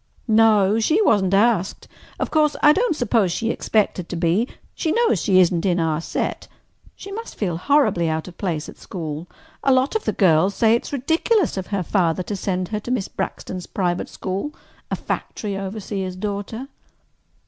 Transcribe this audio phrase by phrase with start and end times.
[0.27, 0.79] "No.
[0.79, 1.87] She wasn't asked.
[2.19, 4.47] Of course, I don't suppose she expected to be.
[4.73, 6.47] She knows she isn't in our set.
[6.95, 9.27] She must feel horribly out of place at school.
[9.63, 12.79] A lot of the girls say it is ridiculous of her father to send her
[12.79, 16.67] to Miss Braxton's private school—a factory overseer's daughter."